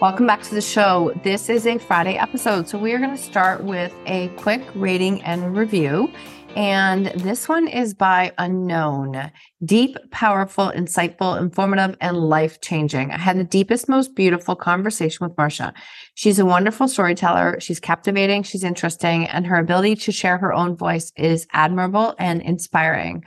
Welcome 0.00 0.26
back 0.26 0.40
to 0.44 0.54
the 0.54 0.62
show. 0.62 1.12
This 1.24 1.50
is 1.50 1.66
a 1.66 1.76
Friday 1.76 2.16
episode. 2.16 2.66
So, 2.66 2.78
we 2.78 2.94
are 2.94 2.98
going 2.98 3.14
to 3.14 3.22
start 3.22 3.62
with 3.62 3.94
a 4.06 4.28
quick 4.38 4.62
rating 4.74 5.22
and 5.24 5.54
review. 5.54 6.10
And 6.56 7.08
this 7.08 7.50
one 7.50 7.68
is 7.68 7.92
by 7.92 8.32
Unknown. 8.38 9.30
Deep, 9.62 9.98
powerful, 10.10 10.72
insightful, 10.74 11.38
informative, 11.38 11.98
and 12.00 12.16
life 12.16 12.62
changing. 12.62 13.10
I 13.10 13.18
had 13.18 13.38
the 13.38 13.44
deepest, 13.44 13.90
most 13.90 14.16
beautiful 14.16 14.56
conversation 14.56 15.26
with 15.26 15.36
Marsha. 15.36 15.74
She's 16.14 16.38
a 16.38 16.46
wonderful 16.46 16.88
storyteller. 16.88 17.60
She's 17.60 17.78
captivating. 17.78 18.42
She's 18.42 18.64
interesting. 18.64 19.26
And 19.26 19.46
her 19.46 19.56
ability 19.56 19.96
to 19.96 20.12
share 20.12 20.38
her 20.38 20.54
own 20.54 20.78
voice 20.78 21.12
is 21.14 21.46
admirable 21.52 22.14
and 22.18 22.40
inspiring. 22.40 23.22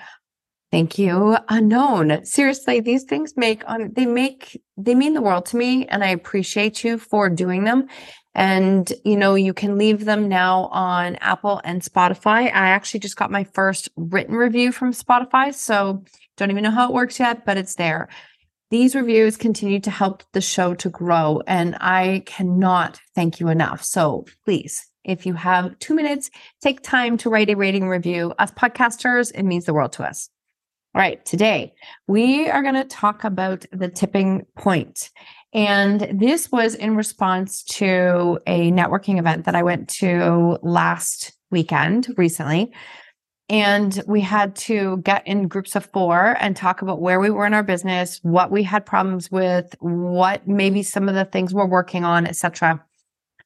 Thank 0.74 0.98
you. 0.98 1.38
Unknown. 1.50 2.26
Seriously, 2.26 2.80
these 2.80 3.04
things 3.04 3.38
make 3.38 3.62
on 3.70 3.92
they 3.96 4.08
make 4.08 4.60
they 4.76 4.96
mean 4.96 5.14
the 5.14 5.22
world 5.22 5.46
to 5.46 5.56
me 5.56 5.86
and 5.86 6.04
I 6.04 6.08
appreciate 6.08 6.84
you 6.84 6.98
for 6.98 7.30
doing 7.30 7.64
them. 7.64 7.86
And 8.34 8.92
you 9.06 9.16
know, 9.16 9.36
you 9.36 9.54
can 9.54 9.78
leave 9.78 10.06
them 10.06 10.28
now 10.28 10.70
on 10.72 11.18
Apple 11.18 11.62
and 11.64 11.84
Spotify. 11.84 12.46
I 12.46 12.70
actually 12.70 13.02
just 13.02 13.18
got 13.18 13.30
my 13.30 13.44
first 13.44 13.90
written 13.96 14.34
review 14.34 14.72
from 14.72 14.94
Spotify, 14.94 15.54
so 15.54 16.04
don't 16.38 16.50
even 16.50 16.64
know 16.64 16.72
how 16.72 16.90
it 16.90 16.94
works 16.96 17.20
yet, 17.20 17.46
but 17.46 17.56
it's 17.56 17.76
there. 17.76 18.10
These 18.72 18.96
reviews 18.96 19.38
continue 19.38 19.80
to 19.82 19.92
help 19.92 20.24
the 20.34 20.42
show 20.42 20.74
to 20.74 20.90
grow 20.90 21.44
and 21.46 21.78
I 21.82 22.24
cannot 22.26 23.00
thank 23.14 23.40
you 23.40 23.50
enough. 23.50 23.84
So, 23.84 24.26
please 24.44 24.90
if 25.04 25.26
you 25.26 25.34
have 25.34 25.78
two 25.80 25.94
minutes, 25.94 26.32
take 26.62 26.82
time 26.82 27.18
to 27.18 27.30
write 27.30 27.50
a 27.50 27.56
rating 27.56 27.88
review. 27.90 28.34
Us 28.40 28.52
podcasters, 28.52 29.32
it 29.36 29.44
means 29.44 29.66
the 29.66 29.74
world 29.74 29.92
to 29.94 30.04
us. 30.04 30.30
All 30.96 31.00
right, 31.02 31.26
today 31.26 31.74
we 32.06 32.48
are 32.52 32.62
going 32.62 32.76
to 32.76 32.84
talk 32.84 33.24
about 33.24 33.66
the 33.72 33.88
tipping 33.88 34.46
point. 34.56 35.10
And 35.52 36.02
this 36.14 36.52
was 36.52 36.76
in 36.76 36.96
response 36.96 37.64
to 37.64 38.40
a 38.46 38.72
networking 38.72 39.18
event 39.18 39.46
that 39.46 39.56
I 39.56 39.64
went 39.64 39.90
to 40.02 40.60
last 40.62 41.34
weekend 41.50 42.14
recently. 42.16 42.72
And 43.50 44.04
we 44.06 44.22
had 44.22 44.56
to 44.58 44.98
get 44.98 45.26
in 45.26 45.48
groups 45.48 45.76
of 45.76 45.88
four 45.88 46.38
and 46.40 46.56
talk 46.56 46.84
about 46.84 47.02
where 47.02 47.20
we 47.20 47.32
were 47.32 47.48
in 47.48 47.56
our 47.56 47.64
business, 47.64 48.20
what 48.22 48.52
we 48.52 48.62
had 48.62 48.86
problems 48.86 49.32
with, 49.32 49.76
what 49.80 50.48
maybe 50.48 50.84
some 50.84 51.10
of 51.10 51.16
the 51.16 51.26
things 51.26 51.56
we're 51.56 51.66
working 51.66 52.06
on, 52.06 52.28
etc. 52.28 52.86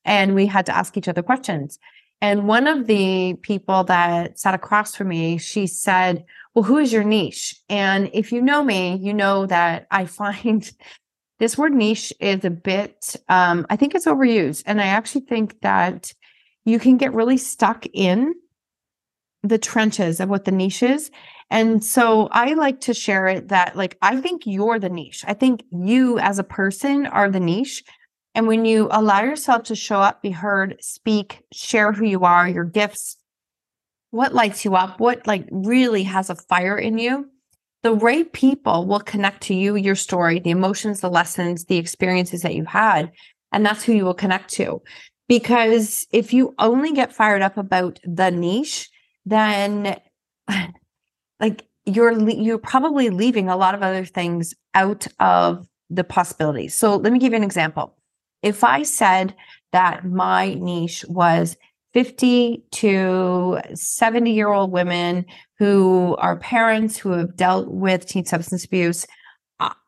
And 0.03 0.35
we 0.35 0.47
had 0.47 0.65
to 0.65 0.75
ask 0.75 0.97
each 0.97 1.07
other 1.07 1.23
questions. 1.23 1.79
And 2.19 2.47
one 2.47 2.67
of 2.67 2.87
the 2.87 3.35
people 3.41 3.83
that 3.85 4.39
sat 4.39 4.53
across 4.53 4.95
from 4.95 5.09
me, 5.09 5.37
she 5.37 5.67
said, 5.67 6.25
well, 6.57 6.63
who 6.63 6.79
is 6.79 6.91
your 6.91 7.03
niche? 7.03 7.53
And 7.69 8.09
if 8.13 8.31
you 8.31 8.41
know 8.41 8.63
me, 8.63 8.95
you 8.95 9.13
know 9.13 9.45
that 9.45 9.85
I 9.91 10.05
find 10.05 10.67
this 11.39 11.55
word 11.55 11.71
niche 11.71 12.11
is 12.19 12.43
a 12.43 12.49
bit, 12.49 13.15
um, 13.29 13.67
I 13.69 13.75
think 13.75 13.93
it's 13.93 14.07
overused. 14.07 14.63
And 14.65 14.81
I 14.81 14.87
actually 14.87 15.21
think 15.21 15.61
that 15.61 16.11
you 16.65 16.79
can 16.79 16.97
get 16.97 17.13
really 17.13 17.37
stuck 17.37 17.85
in 17.93 18.33
the 19.43 19.59
trenches 19.59 20.19
of 20.19 20.29
what 20.29 20.45
the 20.45 20.51
niche 20.51 20.81
is. 20.81 21.11
And 21.51 21.83
so 21.83 22.27
I 22.31 22.55
like 22.55 22.81
to 22.81 22.93
share 22.95 23.27
it 23.27 23.49
that, 23.49 23.75
like, 23.75 23.95
I 24.01 24.19
think 24.19 24.47
you're 24.47 24.79
the 24.79 24.89
niche. 24.89 25.23
I 25.27 25.35
think 25.35 25.63
you 25.69 26.17
as 26.17 26.39
a 26.39 26.43
person 26.43 27.05
are 27.05 27.29
the 27.29 27.39
niche. 27.39 27.83
And 28.33 28.47
when 28.47 28.65
you 28.65 28.87
allow 28.89 29.21
yourself 29.21 29.61
to 29.65 29.75
show 29.75 29.99
up, 29.99 30.23
be 30.23 30.31
heard, 30.31 30.77
speak, 30.81 31.43
share 31.53 31.91
who 31.91 32.05
you 32.05 32.23
are, 32.23 32.49
your 32.49 32.65
gifts, 32.65 33.17
what 34.17 34.33
lights 34.33 34.65
you 34.65 34.75
up, 34.75 34.99
what 34.99 35.25
like 35.27 35.47
really 35.51 36.01
has 36.01 36.31
a 36.31 36.35
fire 36.35 36.75
in 36.75 36.97
you, 36.97 37.29
the 37.83 37.93
right 37.93 38.33
people 38.33 38.87
will 38.87 38.99
connect 38.99 39.41
to 39.43 39.53
you, 39.53 39.75
your 39.75 39.95
story, 39.95 40.39
the 40.39 40.49
emotions, 40.49 41.01
the 41.01 41.09
lessons, 41.09 41.65
the 41.65 41.77
experiences 41.77 42.41
that 42.41 42.55
you've 42.55 42.65
had. 42.65 43.11
And 43.51 43.63
that's 43.63 43.83
who 43.83 43.93
you 43.93 44.05
will 44.05 44.15
connect 44.15 44.49
to. 44.53 44.81
Because 45.29 46.07
if 46.11 46.33
you 46.33 46.55
only 46.57 46.93
get 46.93 47.13
fired 47.13 47.43
up 47.43 47.57
about 47.57 47.99
the 48.03 48.31
niche, 48.31 48.89
then 49.23 49.99
like 51.39 51.67
you're 51.85 52.27
you're 52.27 52.57
probably 52.57 53.11
leaving 53.11 53.49
a 53.49 53.55
lot 53.55 53.75
of 53.75 53.83
other 53.83 54.03
things 54.03 54.55
out 54.73 55.05
of 55.19 55.67
the 55.91 56.03
possibilities. 56.03 56.73
So 56.73 56.95
let 56.95 57.13
me 57.13 57.19
give 57.19 57.33
you 57.33 57.37
an 57.37 57.43
example. 57.43 57.95
If 58.41 58.63
I 58.63 58.81
said 58.81 59.35
that 59.73 60.05
my 60.05 60.55
niche 60.55 61.05
was 61.07 61.55
50 61.97 62.63
to 62.73 63.59
70 63.73 64.31
year 64.31 64.49
old 64.49 64.71
women 64.71 65.25
who 65.57 66.15
are 66.19 66.37
parents 66.37 66.95
who 66.95 67.09
have 67.13 67.35
dealt 67.35 67.69
with 67.69 68.05
teen 68.05 68.23
substance 68.23 68.65
abuse, 68.65 69.07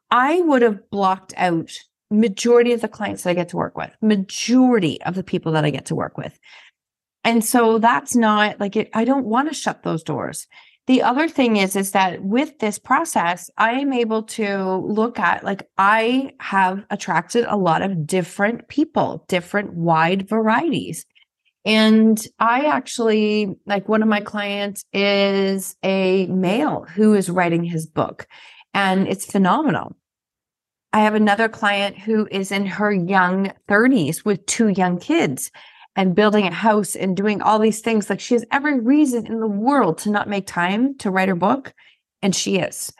I 0.09 0.41
would 0.41 0.63
have 0.63 0.89
blocked 0.89 1.35
out 1.37 1.69
majority 2.09 2.73
of 2.73 2.81
the 2.81 2.87
clients 2.87 3.21
that 3.21 3.29
I 3.29 3.33
get 3.35 3.49
to 3.49 3.57
work 3.57 3.77
with, 3.77 3.95
majority 4.01 4.99
of 5.03 5.13
the 5.13 5.23
people 5.23 5.51
that 5.51 5.65
I 5.65 5.69
get 5.69 5.85
to 5.85 5.95
work 5.95 6.17
with. 6.17 6.39
And 7.23 7.45
so 7.45 7.77
that's 7.77 8.15
not 8.15 8.59
like 8.59 8.75
it, 8.75 8.89
I 8.95 9.05
don't 9.05 9.27
want 9.27 9.49
to 9.49 9.53
shut 9.53 9.83
those 9.83 10.01
doors. 10.01 10.47
The 10.87 11.03
other 11.03 11.29
thing 11.29 11.57
is, 11.57 11.75
is 11.75 11.91
that 11.91 12.23
with 12.23 12.57
this 12.57 12.79
process, 12.79 13.51
I 13.59 13.73
am 13.73 13.93
able 13.93 14.23
to 14.23 14.77
look 14.77 15.19
at 15.19 15.43
like 15.43 15.69
I 15.77 16.31
have 16.39 16.83
attracted 16.89 17.45
a 17.47 17.55
lot 17.55 17.83
of 17.83 18.07
different 18.07 18.67
people, 18.67 19.25
different 19.27 19.75
wide 19.75 20.27
varieties. 20.27 21.05
And 21.65 22.25
I 22.39 22.65
actually, 22.65 23.55
like 23.65 23.89
one 23.89 24.01
of 24.01 24.07
my 24.07 24.21
clients 24.21 24.83
is 24.93 25.75
a 25.83 26.25
male 26.27 26.85
who 26.95 27.13
is 27.13 27.29
writing 27.29 27.63
his 27.63 27.85
book, 27.85 28.27
and 28.73 29.07
it's 29.07 29.25
phenomenal. 29.25 29.95
I 30.93 31.01
have 31.01 31.15
another 31.15 31.49
client 31.49 31.97
who 31.97 32.27
is 32.31 32.51
in 32.51 32.65
her 32.65 32.91
young 32.91 33.51
30s 33.67 34.25
with 34.25 34.45
two 34.45 34.69
young 34.69 34.97
kids 34.99 35.51
and 35.95 36.15
building 36.15 36.47
a 36.47 36.53
house 36.53 36.95
and 36.95 37.15
doing 37.15 37.41
all 37.41 37.59
these 37.59 37.81
things. 37.81 38.09
Like 38.09 38.19
she 38.19 38.33
has 38.33 38.45
every 38.51 38.79
reason 38.79 39.27
in 39.27 39.39
the 39.39 39.47
world 39.47 39.97
to 39.99 40.09
not 40.09 40.29
make 40.29 40.47
time 40.47 40.97
to 40.99 41.11
write 41.11 41.29
her 41.29 41.35
book, 41.35 41.73
and 42.21 42.33
she 42.33 42.57
is. 42.57 42.91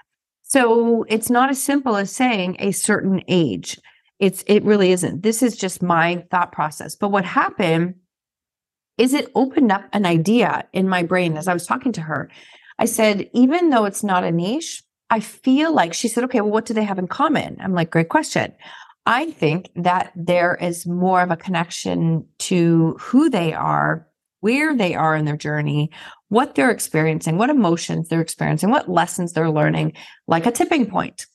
So 0.43 1.03
it's 1.07 1.29
not 1.29 1.49
as 1.49 1.61
simple 1.61 1.95
as 1.95 2.11
saying 2.11 2.57
a 2.59 2.71
certain 2.71 3.21
age. 3.27 3.79
It's 4.19 4.43
it 4.47 4.63
really 4.63 4.91
isn't. 4.91 5.23
This 5.23 5.41
is 5.41 5.55
just 5.55 5.81
my 5.81 6.25
thought 6.29 6.51
process. 6.51 6.95
But 6.95 7.09
what 7.09 7.23
happened 7.23 7.95
is 8.99 9.13
it 9.13 9.31
opened 9.33 9.71
up 9.71 9.85
an 9.93 10.05
idea 10.05 10.67
in 10.73 10.87
my 10.87 11.01
brain 11.01 11.37
as 11.37 11.47
I 11.47 11.53
was 11.53 11.65
talking 11.65 11.93
to 11.93 12.01
her. 12.01 12.29
I 12.77 12.85
said, 12.85 13.29
even 13.33 13.69
though 13.69 13.85
it's 13.85 14.03
not 14.03 14.25
a 14.25 14.31
niche, 14.31 14.83
I 15.09 15.21
feel 15.21 15.73
like 15.73 15.93
she 15.93 16.09
said, 16.09 16.25
okay, 16.25 16.41
well, 16.41 16.51
what 16.51 16.65
do 16.65 16.73
they 16.73 16.83
have 16.83 16.99
in 16.99 17.07
common? 17.07 17.57
I'm 17.61 17.73
like, 17.73 17.89
great 17.89 18.09
question. 18.09 18.53
I 19.05 19.31
think 19.31 19.71
that 19.75 20.11
there 20.15 20.55
is 20.61 20.85
more 20.85 21.21
of 21.21 21.31
a 21.31 21.37
connection 21.37 22.27
to 22.39 22.97
who 22.99 23.29
they 23.29 23.53
are, 23.53 24.05
where 24.41 24.75
they 24.75 24.93
are 24.95 25.15
in 25.15 25.25
their 25.25 25.37
journey, 25.37 25.91
what 26.27 26.55
they're 26.55 26.69
experiencing, 26.69 27.37
what 27.37 27.49
emotions 27.49 28.09
they're 28.09 28.21
experiencing, 28.21 28.69
what 28.69 28.89
lessons 28.89 29.31
they're 29.31 29.49
learning, 29.49 29.93
like 30.27 30.45
a 30.45 30.51
tipping 30.51 30.85
point. 30.85 31.25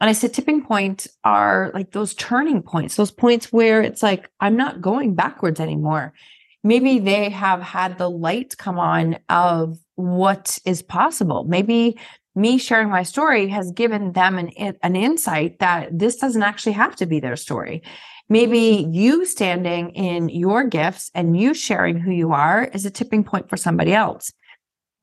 And 0.00 0.08
I 0.08 0.14
said, 0.14 0.34
tipping 0.34 0.64
point 0.64 1.06
are 1.24 1.70
like 1.74 1.92
those 1.92 2.14
turning 2.14 2.62
points, 2.62 2.96
those 2.96 3.12
points 3.12 3.52
where 3.52 3.82
it's 3.82 4.02
like, 4.02 4.30
I'm 4.40 4.56
not 4.56 4.80
going 4.80 5.14
backwards 5.14 5.60
anymore 5.60 6.14
maybe 6.62 6.98
they 6.98 7.30
have 7.30 7.60
had 7.60 7.98
the 7.98 8.10
light 8.10 8.56
come 8.56 8.78
on 8.78 9.18
of 9.28 9.78
what 9.96 10.58
is 10.64 10.82
possible. 10.82 11.44
Maybe 11.44 11.98
me 12.34 12.58
sharing 12.58 12.88
my 12.88 13.02
story 13.02 13.48
has 13.48 13.72
given 13.72 14.12
them 14.12 14.38
an, 14.38 14.76
an 14.82 14.96
insight 14.96 15.58
that 15.58 15.98
this 15.98 16.16
doesn't 16.16 16.42
actually 16.42 16.72
have 16.72 16.96
to 16.96 17.06
be 17.06 17.20
their 17.20 17.36
story. 17.36 17.82
Maybe 18.28 18.88
you 18.90 19.26
standing 19.26 19.90
in 19.90 20.30
your 20.30 20.64
gifts 20.64 21.10
and 21.14 21.38
you 21.38 21.52
sharing 21.52 21.98
who 21.98 22.10
you 22.10 22.32
are 22.32 22.64
is 22.64 22.86
a 22.86 22.90
tipping 22.90 23.24
point 23.24 23.50
for 23.50 23.58
somebody 23.58 23.92
else. 23.92 24.32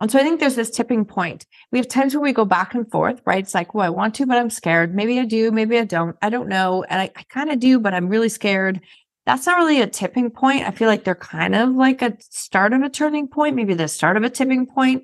And 0.02 0.10
so 0.10 0.18
I 0.18 0.24
think 0.24 0.40
there's 0.40 0.56
this 0.56 0.72
tipping 0.72 1.06
point. 1.06 1.46
We 1.72 1.78
have 1.78 1.88
times 1.88 2.16
where 2.16 2.24
we 2.24 2.32
go 2.32 2.46
back 2.46 2.74
and 2.74 2.90
forth, 2.90 3.22
right? 3.26 3.44
It's 3.44 3.54
like, 3.54 3.74
well, 3.74 3.86
I 3.86 3.90
want 3.90 4.16
to, 4.16 4.26
but 4.26 4.38
I'm 4.38 4.50
scared. 4.50 4.96
Maybe 4.96 5.20
I 5.20 5.26
do, 5.26 5.52
maybe 5.52 5.78
I 5.78 5.84
don't. 5.84 6.16
I 6.22 6.30
don't 6.30 6.48
know. 6.48 6.84
And 6.84 7.02
I, 7.02 7.12
I 7.16 7.24
kind 7.30 7.52
of 7.52 7.60
do, 7.60 7.80
but 7.80 7.94
I'm 7.94 8.08
really 8.08 8.30
scared. 8.30 8.82
That's 9.26 9.46
not 9.46 9.58
really 9.58 9.82
a 9.82 9.88
tipping 9.88 10.32
point. 10.32 10.68
I 10.68 10.72
feel 10.72 10.88
like 10.88 11.04
they're 11.04 11.16
kind 11.16 11.56
of 11.56 11.70
like 11.70 12.02
a 12.02 12.18
start 12.20 12.74
of 12.74 12.82
a 12.82 12.90
turning 12.90 13.28
point, 13.28 13.56
maybe 13.56 13.74
the 13.74 13.88
start 13.88 14.18
of 14.18 14.24
a 14.24 14.30
tipping 14.30 14.66
point. 14.66 15.04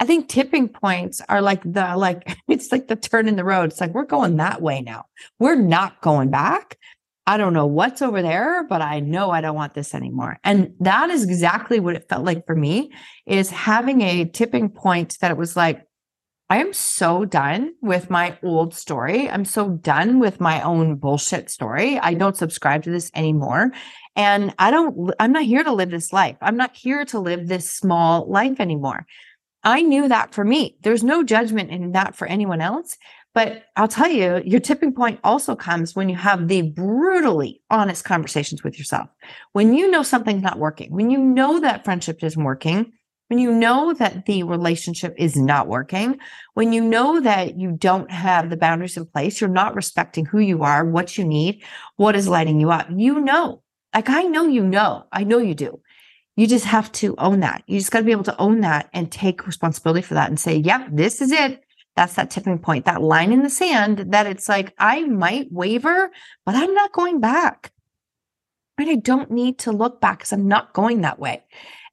I 0.00 0.06
think 0.06 0.28
tipping 0.28 0.68
points 0.68 1.20
are 1.28 1.40
like 1.40 1.62
the 1.64 1.96
like 1.96 2.36
it's 2.48 2.72
like 2.72 2.88
the 2.88 2.96
turn 2.96 3.28
in 3.28 3.36
the 3.36 3.44
road. 3.44 3.70
It's 3.70 3.80
like 3.80 3.94
we're 3.94 4.04
going 4.04 4.36
that 4.36 4.62
way 4.62 4.80
now. 4.80 5.06
We're 5.38 5.56
not 5.56 6.00
going 6.00 6.30
back. 6.30 6.78
I 7.26 7.38
don't 7.38 7.54
know 7.54 7.66
what's 7.66 8.02
over 8.02 8.20
there, 8.20 8.64
but 8.64 8.82
I 8.82 9.00
know 9.00 9.30
I 9.30 9.40
don't 9.40 9.54
want 9.56 9.72
this 9.72 9.94
anymore. 9.94 10.38
And 10.44 10.74
that 10.80 11.08
is 11.08 11.24
exactly 11.24 11.80
what 11.80 11.96
it 11.96 12.08
felt 12.08 12.24
like 12.24 12.46
for 12.46 12.54
me 12.54 12.92
is 13.24 13.48
having 13.48 14.02
a 14.02 14.26
tipping 14.26 14.68
point 14.68 15.16
that 15.20 15.30
it 15.30 15.38
was 15.38 15.56
like, 15.56 15.86
I 16.50 16.58
am 16.58 16.74
so 16.74 17.24
done 17.24 17.74
with 17.80 18.10
my 18.10 18.38
old 18.42 18.74
story. 18.74 19.30
I'm 19.30 19.46
so 19.46 19.70
done 19.70 20.20
with 20.20 20.40
my 20.40 20.60
own 20.60 20.96
bullshit 20.96 21.50
story. 21.50 21.98
I 21.98 22.14
don't 22.14 22.36
subscribe 22.36 22.82
to 22.82 22.90
this 22.90 23.10
anymore. 23.14 23.72
And 24.14 24.54
I 24.58 24.70
don't, 24.70 25.12
I'm 25.18 25.32
not 25.32 25.44
here 25.44 25.64
to 25.64 25.72
live 25.72 25.90
this 25.90 26.12
life. 26.12 26.36
I'm 26.42 26.56
not 26.56 26.76
here 26.76 27.04
to 27.06 27.18
live 27.18 27.48
this 27.48 27.70
small 27.70 28.28
life 28.30 28.60
anymore. 28.60 29.06
I 29.62 29.80
knew 29.80 30.06
that 30.08 30.34
for 30.34 30.44
me. 30.44 30.76
There's 30.82 31.02
no 31.02 31.24
judgment 31.24 31.70
in 31.70 31.92
that 31.92 32.14
for 32.14 32.26
anyone 32.26 32.60
else. 32.60 32.98
But 33.32 33.64
I'll 33.74 33.88
tell 33.88 34.10
you, 34.10 34.40
your 34.44 34.60
tipping 34.60 34.92
point 34.92 35.18
also 35.24 35.56
comes 35.56 35.96
when 35.96 36.08
you 36.08 36.14
have 36.14 36.46
the 36.46 36.62
brutally 36.62 37.62
honest 37.70 38.04
conversations 38.04 38.62
with 38.62 38.78
yourself. 38.78 39.08
When 39.52 39.74
you 39.74 39.90
know 39.90 40.04
something's 40.04 40.42
not 40.42 40.58
working, 40.58 40.92
when 40.92 41.10
you 41.10 41.18
know 41.18 41.58
that 41.60 41.84
friendship 41.84 42.22
isn't 42.22 42.44
working, 42.44 42.92
when 43.34 43.42
you 43.42 43.50
know 43.52 43.92
that 43.94 44.26
the 44.26 44.44
relationship 44.44 45.12
is 45.18 45.34
not 45.34 45.66
working, 45.66 46.20
when 46.52 46.72
you 46.72 46.80
know 46.80 47.18
that 47.18 47.58
you 47.58 47.72
don't 47.72 48.08
have 48.08 48.48
the 48.48 48.56
boundaries 48.56 48.96
in 48.96 49.06
place, 49.06 49.40
you're 49.40 49.50
not 49.50 49.74
respecting 49.74 50.24
who 50.24 50.38
you 50.38 50.62
are, 50.62 50.84
what 50.84 51.18
you 51.18 51.24
need, 51.24 51.64
what 51.96 52.14
is 52.14 52.28
lighting 52.28 52.60
you 52.60 52.70
up, 52.70 52.86
you 52.94 53.18
know. 53.18 53.60
Like 53.92 54.08
I 54.08 54.22
know 54.22 54.46
you 54.46 54.62
know, 54.62 55.06
I 55.10 55.24
know 55.24 55.38
you 55.38 55.56
do. 55.56 55.80
You 56.36 56.46
just 56.46 56.66
have 56.66 56.92
to 56.92 57.16
own 57.18 57.40
that. 57.40 57.64
You 57.66 57.80
just 57.80 57.90
got 57.90 57.98
to 57.98 58.04
be 58.04 58.12
able 58.12 58.22
to 58.22 58.40
own 58.40 58.60
that 58.60 58.88
and 58.92 59.10
take 59.10 59.48
responsibility 59.48 60.02
for 60.02 60.14
that 60.14 60.28
and 60.28 60.38
say, 60.38 60.54
yep, 60.54 60.82
yeah, 60.82 60.88
this 60.92 61.20
is 61.20 61.32
it 61.32 61.64
that's 61.96 62.14
that 62.14 62.30
tipping 62.30 62.60
point, 62.60 62.84
that 62.84 63.02
line 63.02 63.32
in 63.32 63.42
the 63.42 63.50
sand 63.50 64.12
that 64.12 64.28
it's 64.28 64.48
like, 64.48 64.74
I 64.78 65.02
might 65.06 65.50
waver, 65.50 66.12
but 66.46 66.54
I'm 66.54 66.72
not 66.72 66.92
going 66.92 67.18
back. 67.18 67.72
Right? 68.78 68.88
I 68.90 68.96
don't 68.96 69.32
need 69.32 69.58
to 69.60 69.72
look 69.72 70.00
back 70.00 70.18
because 70.18 70.32
I'm 70.32 70.46
not 70.46 70.72
going 70.72 71.00
that 71.00 71.18
way. 71.18 71.42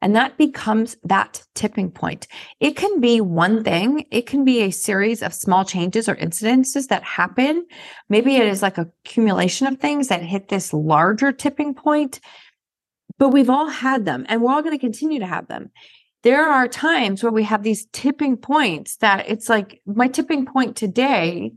And 0.02 0.16
that 0.16 0.38
becomes 0.38 0.98
that 1.04 1.44
tipping 1.54 1.92
point. 1.92 2.28
It 2.60 2.76
can 2.76 3.00
be 3.00 3.22
one 3.22 3.64
thing. 3.64 4.06
It 4.12 4.26
can 4.26 4.44
be 4.44 4.62
a 4.62 4.72
series 4.72 5.22
of 5.22 5.34
small 5.34 5.64
changes 5.64 6.10
or 6.10 6.16
incidences 6.16 6.88
that 6.88 7.04
happen. 7.04 7.68
Maybe 8.10 8.36
it 8.36 8.48
is 8.48 8.62
like 8.62 8.78
a 8.78 8.90
accumulation 9.06 9.68
of 9.68 9.80
things 9.80 10.08
that 10.08 10.22
hit 10.22 10.48
this 10.48 10.74
larger 10.74 11.32
tipping 11.32 11.74
point. 11.74 12.20
But 13.20 13.30
we've 13.30 13.50
all 13.50 13.70
had 13.70 14.06
them 14.06 14.26
and 14.30 14.42
we're 14.42 14.52
all 14.52 14.64
going 14.64 14.76
to 14.76 14.80
continue 14.80 15.20
to 15.20 15.28
have 15.28 15.48
them 15.48 15.72
there 16.24 16.48
are 16.48 16.68
times 16.68 17.24
where 17.24 17.32
we 17.32 17.44
have 17.44 17.64
these 17.64 17.88
tipping 17.94 18.38
points 18.38 18.98
that 18.98 19.28
it's 19.28 19.50
like 19.50 19.82
my 19.86 20.08
tipping 20.08 20.46
point 20.46 20.76
today, 20.76 21.54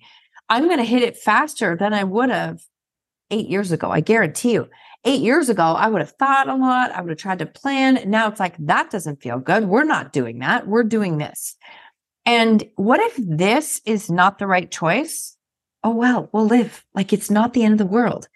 I'm 0.49 0.65
going 0.65 0.79
to 0.79 0.85
hit 0.85 1.03
it 1.03 1.17
faster 1.17 1.77
than 1.77 1.93
I 1.93 2.05
would 2.05 2.31
have 2.31 2.61
eight 3.31 3.49
years 3.49 3.73
ago. 3.73 3.91
I 3.91 4.01
guarantee 4.01 4.53
you. 4.53 4.69
Eight 5.07 5.21
years 5.21 5.49
ago, 5.49 5.63
I 5.63 5.89
would 5.89 6.01
have 6.01 6.13
thought 6.13 6.49
a 6.49 6.55
lot. 6.55 6.91
I 6.93 7.01
would 7.01 7.11
have 7.11 7.19
tried 7.19 7.41
to 7.41 7.47
plan. 7.47 8.09
Now 8.09 8.29
it's 8.29 8.41
like, 8.41 8.57
that 8.59 8.91
doesn't 8.91 9.23
feel 9.23 9.39
good. 9.39 9.67
We're 9.67 9.85
not 9.85 10.13
doing 10.13 10.39
that. 10.39 10.67
We're 10.67 10.85
doing 10.85 11.19
this. 11.19 11.57
And 12.25 12.65
what 12.77 13.01
if 13.01 13.15
this 13.19 13.83
is 13.85 14.11
not 14.11 14.39
the 14.39 14.47
right 14.47 14.71
choice? 14.71 15.37
Oh, 15.83 15.91
well, 15.91 16.31
we'll 16.33 16.47
live 16.47 16.85
like 16.95 17.13
it's 17.13 17.31
not 17.31 17.53
the 17.53 17.63
end 17.63 17.73
of 17.73 17.79
the 17.87 17.93
world. 17.93 18.29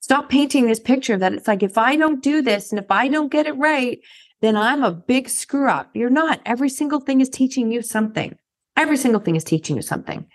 Stop 0.00 0.28
painting 0.28 0.66
this 0.66 0.80
picture 0.80 1.16
that 1.16 1.32
it's 1.32 1.46
like, 1.46 1.62
if 1.62 1.78
I 1.78 1.94
don't 1.94 2.22
do 2.22 2.42
this 2.42 2.72
and 2.72 2.80
if 2.80 2.90
I 2.90 3.06
don't 3.06 3.30
get 3.30 3.46
it 3.46 3.56
right, 3.56 4.00
then 4.40 4.56
I'm 4.56 4.82
a 4.82 4.92
big 4.92 5.28
screw 5.28 5.68
up. 5.68 5.90
You're 5.94 6.10
not. 6.10 6.40
Every 6.44 6.68
single 6.68 7.00
thing 7.00 7.20
is 7.20 7.28
teaching 7.28 7.70
you 7.70 7.82
something. 7.82 8.36
Every 8.76 8.96
single 8.96 9.20
thing 9.20 9.36
is 9.36 9.44
teaching 9.44 9.76
you 9.76 9.82
something. 9.82 10.26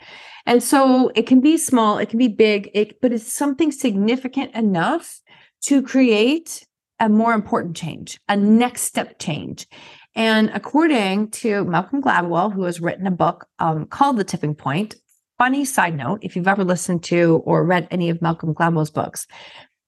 And 0.45 0.63
so 0.63 1.11
it 1.15 1.27
can 1.27 1.41
be 1.41 1.57
small, 1.57 1.99
it 1.99 2.09
can 2.09 2.17
be 2.17 2.27
big, 2.27 2.71
it, 2.73 2.99
but 3.01 3.13
it's 3.13 3.31
something 3.31 3.71
significant 3.71 4.55
enough 4.55 5.21
to 5.63 5.81
create 5.81 6.65
a 6.99 7.09
more 7.09 7.33
important 7.33 7.75
change, 7.75 8.19
a 8.29 8.35
next 8.35 8.83
step 8.83 9.19
change. 9.19 9.67
And 10.15 10.49
according 10.53 11.31
to 11.31 11.63
Malcolm 11.65 12.01
Gladwell, 12.01 12.53
who 12.53 12.63
has 12.63 12.81
written 12.81 13.07
a 13.07 13.11
book 13.11 13.47
um, 13.59 13.85
called 13.85 14.17
The 14.17 14.23
Tipping 14.23 14.55
Point, 14.55 14.95
funny 15.37 15.65
side 15.65 15.95
note, 15.95 16.19
if 16.21 16.35
you've 16.35 16.47
ever 16.47 16.63
listened 16.63 17.03
to 17.05 17.41
or 17.45 17.65
read 17.65 17.87
any 17.89 18.09
of 18.09 18.21
Malcolm 18.21 18.53
Gladwell's 18.53 18.91
books, 18.91 19.25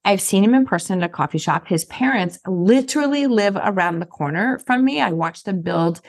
I've 0.06 0.22
seen 0.22 0.44
him 0.44 0.54
in 0.54 0.66
person 0.66 1.02
at 1.02 1.10
a 1.10 1.14
coffee 1.14 1.38
shop. 1.38 1.68
His 1.68 1.86
parents 1.86 2.40
literally 2.48 3.28
live 3.28 3.56
around 3.56 4.00
the 4.00 4.06
corner 4.06 4.60
from 4.66 4.84
me. 4.84 5.00
I 5.00 5.12
watched 5.12 5.46
them 5.46 5.62
build 5.62 6.02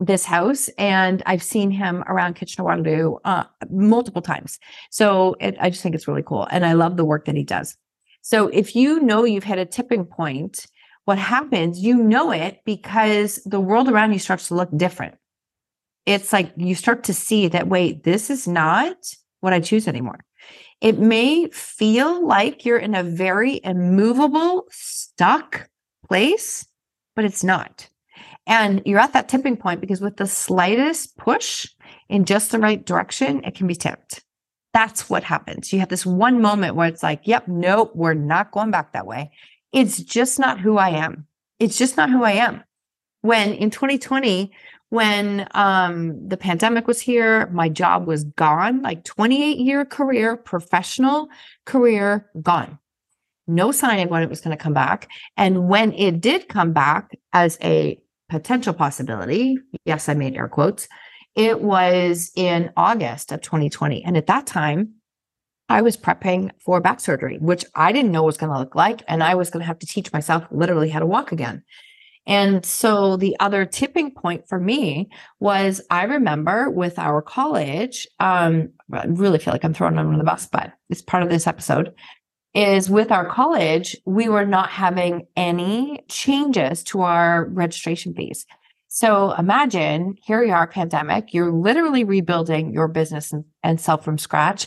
this 0.00 0.24
house 0.24 0.68
and 0.78 1.22
I've 1.26 1.42
seen 1.42 1.70
him 1.70 2.02
around 2.06 2.34
Kitchener 2.34 2.64
Waterloo 2.64 3.16
uh, 3.24 3.44
multiple 3.70 4.22
times. 4.22 4.58
So 4.90 5.36
it, 5.40 5.56
I 5.60 5.70
just 5.70 5.82
think 5.82 5.94
it's 5.94 6.08
really 6.08 6.22
cool. 6.22 6.48
And 6.50 6.64
I 6.64 6.72
love 6.72 6.96
the 6.96 7.04
work 7.04 7.26
that 7.26 7.36
he 7.36 7.44
does. 7.44 7.76
So 8.22 8.48
if 8.48 8.76
you 8.76 9.00
know 9.00 9.24
you've 9.24 9.44
hit 9.44 9.58
a 9.58 9.64
tipping 9.64 10.04
point, 10.04 10.66
what 11.04 11.18
happens, 11.18 11.80
you 11.80 11.96
know 11.96 12.30
it 12.30 12.60
because 12.64 13.36
the 13.44 13.60
world 13.60 13.88
around 13.88 14.12
you 14.12 14.18
starts 14.18 14.48
to 14.48 14.54
look 14.54 14.70
different. 14.76 15.16
It's 16.06 16.32
like 16.32 16.52
you 16.56 16.74
start 16.74 17.04
to 17.04 17.14
see 17.14 17.48
that, 17.48 17.68
wait, 17.68 18.04
this 18.04 18.30
is 18.30 18.46
not 18.46 18.96
what 19.40 19.52
I 19.52 19.60
choose 19.60 19.88
anymore. 19.88 20.24
It 20.80 20.98
may 20.98 21.48
feel 21.48 22.26
like 22.26 22.64
you're 22.64 22.78
in 22.78 22.94
a 22.94 23.02
very 23.02 23.60
immovable, 23.62 24.66
stuck 24.70 25.68
place, 26.08 26.66
but 27.14 27.24
it's 27.24 27.44
not. 27.44 27.88
And 28.46 28.82
you're 28.86 28.98
at 28.98 29.12
that 29.12 29.28
tipping 29.28 29.56
point 29.56 29.80
because 29.80 30.00
with 30.00 30.16
the 30.16 30.26
slightest 30.26 31.16
push 31.16 31.68
in 32.08 32.24
just 32.24 32.50
the 32.50 32.58
right 32.58 32.84
direction, 32.84 33.44
it 33.44 33.54
can 33.54 33.66
be 33.66 33.74
tipped. 33.74 34.22
That's 34.72 35.10
what 35.10 35.24
happens. 35.24 35.72
You 35.72 35.80
have 35.80 35.88
this 35.88 36.06
one 36.06 36.40
moment 36.40 36.76
where 36.76 36.88
it's 36.88 37.02
like, 37.02 37.22
yep, 37.24 37.48
nope, 37.48 37.92
we're 37.94 38.14
not 38.14 38.52
going 38.52 38.70
back 38.70 38.92
that 38.92 39.06
way. 39.06 39.30
It's 39.72 39.98
just 39.98 40.38
not 40.38 40.60
who 40.60 40.78
I 40.78 40.90
am. 40.90 41.26
It's 41.58 41.76
just 41.76 41.96
not 41.96 42.10
who 42.10 42.22
I 42.22 42.32
am. 42.32 42.62
When 43.22 43.52
in 43.52 43.70
2020, 43.70 44.52
when 44.90 45.46
um, 45.52 46.28
the 46.28 46.36
pandemic 46.36 46.86
was 46.86 47.00
here, 47.00 47.46
my 47.48 47.68
job 47.68 48.06
was 48.06 48.24
gone, 48.24 48.82
like 48.82 49.04
28 49.04 49.58
year 49.58 49.84
career, 49.84 50.36
professional 50.36 51.28
career 51.64 52.28
gone. 52.42 52.78
No 53.46 53.72
sign 53.72 54.00
of 54.00 54.10
when 54.10 54.22
it 54.22 54.28
was 54.28 54.40
going 54.40 54.56
to 54.56 54.62
come 54.62 54.74
back. 54.74 55.08
And 55.36 55.68
when 55.68 55.92
it 55.92 56.20
did 56.20 56.48
come 56.48 56.72
back 56.72 57.16
as 57.32 57.58
a 57.62 58.00
potential 58.28 58.72
possibility, 58.72 59.58
yes, 59.84 60.08
I 60.08 60.14
made 60.14 60.36
air 60.36 60.48
quotes, 60.48 60.88
it 61.34 61.60
was 61.60 62.32
in 62.34 62.72
August 62.76 63.32
of 63.32 63.40
2020. 63.40 64.04
And 64.04 64.16
at 64.16 64.26
that 64.26 64.46
time, 64.46 64.94
I 65.68 65.82
was 65.82 65.96
prepping 65.96 66.50
for 66.64 66.80
back 66.80 66.98
surgery, 66.98 67.38
which 67.38 67.64
I 67.74 67.92
didn't 67.92 68.10
know 68.10 68.24
was 68.24 68.36
going 68.36 68.52
to 68.52 68.58
look 68.58 68.74
like. 68.74 69.02
And 69.06 69.22
I 69.22 69.36
was 69.36 69.50
going 69.50 69.60
to 69.60 69.66
have 69.66 69.78
to 69.78 69.86
teach 69.86 70.12
myself 70.12 70.44
literally 70.50 70.88
how 70.88 70.98
to 70.98 71.06
walk 71.06 71.30
again. 71.30 71.62
And 72.26 72.64
so 72.66 73.16
the 73.16 73.36
other 73.40 73.64
tipping 73.64 74.10
point 74.10 74.48
for 74.48 74.60
me 74.60 75.10
was 75.38 75.80
I 75.90 76.04
remember 76.04 76.70
with 76.70 76.98
our 76.98 77.22
college, 77.22 78.06
um, 78.18 78.70
I 78.92 79.06
really 79.06 79.38
feel 79.38 79.54
like 79.54 79.64
I'm 79.64 79.74
throwing 79.74 79.96
them 79.96 80.08
on 80.08 80.18
the 80.18 80.24
bus, 80.24 80.46
but 80.46 80.72
it's 80.90 81.02
part 81.02 81.22
of 81.22 81.28
this 81.28 81.46
episode. 81.46 81.94
Is 82.52 82.90
with 82.90 83.12
our 83.12 83.26
college, 83.26 83.96
we 84.04 84.28
were 84.28 84.44
not 84.44 84.70
having 84.70 85.28
any 85.36 86.00
changes 86.08 86.82
to 86.84 87.02
our 87.02 87.44
registration 87.44 88.12
fees. 88.12 88.44
So 88.92 89.32
imagine 89.38 90.16
here 90.20 90.42
you 90.42 90.52
are, 90.52 90.66
pandemic, 90.66 91.32
you're 91.32 91.52
literally 91.52 92.02
rebuilding 92.02 92.72
your 92.72 92.88
business 92.88 93.32
and, 93.62 93.80
self 93.80 94.04
from 94.04 94.18
scratch, 94.18 94.66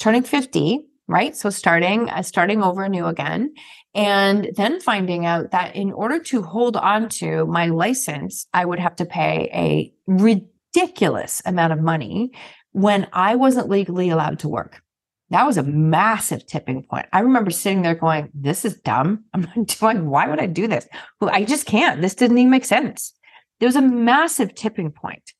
turning 0.00 0.24
50, 0.24 0.80
right? 1.06 1.36
So 1.36 1.50
starting, 1.50 2.10
uh, 2.10 2.22
starting 2.22 2.64
over 2.64 2.88
new 2.88 3.06
again. 3.06 3.54
And 3.94 4.50
then 4.56 4.80
finding 4.80 5.24
out 5.24 5.52
that 5.52 5.76
in 5.76 5.92
order 5.92 6.18
to 6.18 6.42
hold 6.42 6.76
on 6.76 7.08
to 7.20 7.46
my 7.46 7.66
license, 7.66 8.44
I 8.52 8.64
would 8.64 8.80
have 8.80 8.96
to 8.96 9.04
pay 9.04 9.48
a 9.54 9.94
ridiculous 10.08 11.40
amount 11.46 11.72
of 11.72 11.80
money 11.80 12.32
when 12.72 13.06
I 13.12 13.36
wasn't 13.36 13.68
legally 13.68 14.10
allowed 14.10 14.40
to 14.40 14.48
work. 14.48 14.82
That 15.28 15.46
was 15.46 15.58
a 15.58 15.62
massive 15.62 16.44
tipping 16.44 16.82
point. 16.82 17.06
I 17.12 17.20
remember 17.20 17.52
sitting 17.52 17.82
there 17.82 17.94
going, 17.94 18.30
This 18.34 18.64
is 18.64 18.80
dumb. 18.80 19.26
I'm 19.32 19.42
not 19.42 19.66
doing, 19.78 20.10
why 20.10 20.26
would 20.26 20.40
I 20.40 20.46
do 20.46 20.66
this? 20.66 20.88
Well, 21.20 21.30
I 21.32 21.44
just 21.44 21.66
can't. 21.66 22.00
This 22.00 22.16
didn't 22.16 22.38
even 22.38 22.50
make 22.50 22.64
sense. 22.64 23.14
There 23.60 23.68
was 23.68 23.76
a 23.76 23.82
massive 23.82 24.54
tipping 24.54 24.90
point. 24.90 25.32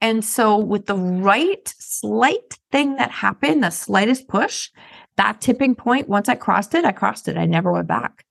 And 0.00 0.24
so, 0.24 0.58
with 0.58 0.86
the 0.86 0.96
right 0.96 1.72
slight 1.78 2.58
thing 2.70 2.96
that 2.96 3.10
happened, 3.10 3.62
the 3.62 3.70
slightest 3.70 4.28
push, 4.28 4.70
That 5.16 5.40
tipping 5.40 5.74
point, 5.74 6.08
once 6.08 6.28
I 6.28 6.34
crossed 6.34 6.74
it, 6.74 6.84
I 6.84 6.92
crossed 6.92 7.28
it. 7.28 7.38
I 7.38 7.46
never 7.46 7.72
went 7.72 7.86
back. 7.88 8.26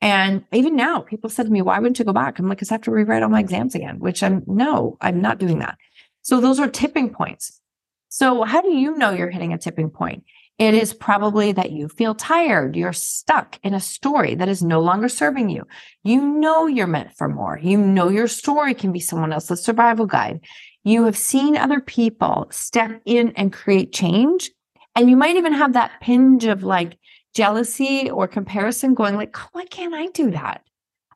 And 0.00 0.44
even 0.52 0.76
now, 0.76 1.00
people 1.00 1.28
said 1.30 1.46
to 1.46 1.52
me, 1.52 1.62
why 1.62 1.78
wouldn't 1.78 1.98
you 1.98 2.04
go 2.04 2.12
back? 2.12 2.38
I'm 2.38 2.48
like, 2.48 2.58
because 2.58 2.70
I 2.70 2.74
have 2.74 2.82
to 2.82 2.90
rewrite 2.90 3.22
all 3.22 3.28
my 3.28 3.40
exams 3.40 3.74
again, 3.74 3.98
which 3.98 4.22
I'm 4.22 4.42
no, 4.46 4.96
I'm 5.00 5.20
not 5.20 5.38
doing 5.38 5.58
that. 5.60 5.76
So 6.22 6.40
those 6.40 6.58
are 6.60 6.68
tipping 6.68 7.10
points. 7.10 7.60
So 8.08 8.44
how 8.44 8.62
do 8.62 8.70
you 8.70 8.96
know 8.96 9.10
you're 9.12 9.30
hitting 9.30 9.52
a 9.52 9.58
tipping 9.58 9.90
point? 9.90 10.24
It 10.58 10.74
is 10.74 10.94
probably 10.94 11.50
that 11.52 11.72
you 11.72 11.88
feel 11.88 12.14
tired. 12.14 12.76
You're 12.76 12.92
stuck 12.92 13.58
in 13.64 13.74
a 13.74 13.80
story 13.80 14.36
that 14.36 14.48
is 14.48 14.62
no 14.62 14.80
longer 14.80 15.08
serving 15.08 15.50
you. 15.50 15.66
You 16.04 16.20
know 16.20 16.68
you're 16.68 16.86
meant 16.86 17.16
for 17.16 17.28
more. 17.28 17.58
You 17.60 17.76
know 17.76 18.08
your 18.08 18.28
story 18.28 18.72
can 18.72 18.92
be 18.92 19.00
someone 19.00 19.32
else's 19.32 19.64
survival 19.64 20.06
guide. 20.06 20.40
You 20.84 21.04
have 21.04 21.16
seen 21.16 21.56
other 21.56 21.80
people 21.80 22.46
step 22.50 23.02
in 23.04 23.32
and 23.36 23.52
create 23.52 23.92
change. 23.92 24.50
And 24.94 25.10
you 25.10 25.16
might 25.16 25.36
even 25.36 25.54
have 25.54 25.72
that 25.72 26.00
pinch 26.00 26.44
of 26.44 26.62
like 26.62 26.98
jealousy 27.34 28.08
or 28.08 28.28
comparison 28.28 28.94
going 28.94 29.16
like, 29.16 29.36
oh, 29.36 29.48
why 29.52 29.64
can't 29.64 29.94
I 29.94 30.06
do 30.06 30.30
that? 30.30 30.62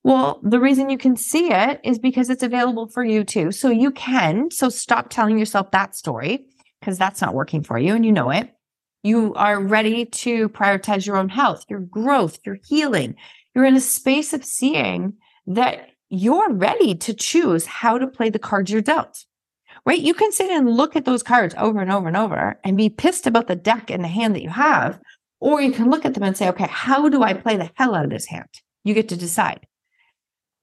Well, 0.02 0.40
the 0.42 0.58
reason 0.58 0.90
you 0.90 0.98
can 0.98 1.16
see 1.16 1.52
it 1.52 1.80
is 1.84 2.00
because 2.00 2.28
it's 2.28 2.42
available 2.42 2.88
for 2.88 3.04
you 3.04 3.22
too. 3.22 3.52
So 3.52 3.70
you 3.70 3.92
can. 3.92 4.50
So 4.50 4.68
stop 4.68 5.10
telling 5.10 5.38
yourself 5.38 5.70
that 5.70 5.94
story 5.94 6.46
because 6.80 6.98
that's 6.98 7.20
not 7.20 7.34
working 7.34 7.62
for 7.62 7.78
you 7.78 7.94
and 7.94 8.04
you 8.04 8.10
know 8.10 8.30
it. 8.30 8.52
You 9.08 9.32
are 9.36 9.58
ready 9.58 10.04
to 10.04 10.50
prioritize 10.50 11.06
your 11.06 11.16
own 11.16 11.30
health, 11.30 11.64
your 11.70 11.80
growth, 11.80 12.40
your 12.44 12.58
healing. 12.68 13.16
You're 13.54 13.64
in 13.64 13.74
a 13.74 13.80
space 13.80 14.34
of 14.34 14.44
seeing 14.44 15.14
that 15.46 15.88
you're 16.10 16.52
ready 16.52 16.94
to 16.94 17.14
choose 17.14 17.64
how 17.64 17.96
to 17.96 18.06
play 18.06 18.28
the 18.28 18.38
cards 18.38 18.70
you're 18.70 18.82
dealt. 18.82 19.24
Right? 19.86 19.98
You 19.98 20.12
can 20.12 20.30
sit 20.30 20.50
and 20.50 20.76
look 20.76 20.94
at 20.94 21.06
those 21.06 21.22
cards 21.22 21.54
over 21.56 21.80
and 21.80 21.90
over 21.90 22.06
and 22.06 22.18
over 22.18 22.60
and 22.62 22.76
be 22.76 22.90
pissed 22.90 23.26
about 23.26 23.46
the 23.46 23.56
deck 23.56 23.90
and 23.90 24.04
the 24.04 24.08
hand 24.08 24.34
that 24.34 24.42
you 24.42 24.50
have. 24.50 25.00
Or 25.40 25.62
you 25.62 25.72
can 25.72 25.88
look 25.88 26.04
at 26.04 26.12
them 26.12 26.22
and 26.22 26.36
say, 26.36 26.50
okay, 26.50 26.68
how 26.68 27.08
do 27.08 27.22
I 27.22 27.32
play 27.32 27.56
the 27.56 27.70
hell 27.76 27.94
out 27.94 28.04
of 28.04 28.10
this 28.10 28.26
hand? 28.26 28.50
You 28.84 28.92
get 28.92 29.08
to 29.08 29.16
decide. 29.16 29.66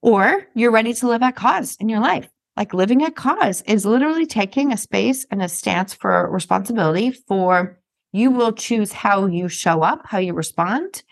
Or 0.04 0.46
you're 0.54 0.70
ready 0.70 0.94
to 0.94 1.08
live 1.08 1.24
at 1.24 1.36
cause 1.36 1.78
in 1.80 1.90
your 1.90 2.00
life. 2.00 2.30
Like 2.56 2.76
living 2.76 3.04
at 3.04 3.16
cause 3.16 3.64
is 3.64 3.88
literally 3.88 4.28
taking 4.28 4.72
a 4.72 4.78
space 4.78 5.26
and 5.32 5.42
a 5.42 5.50
stance 5.50 5.96
for 5.96 6.30
responsibility 6.30 7.10
for 7.10 7.80
you 8.16 8.32
will 8.32 8.54
choose 8.54 8.94
how 8.94 9.26
you 9.26 9.50
show 9.50 9.82
up, 9.82 10.06
how 10.06 10.20
you 10.20 10.34
respond. 10.34 11.04